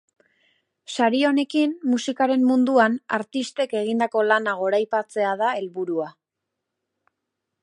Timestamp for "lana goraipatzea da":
4.33-5.55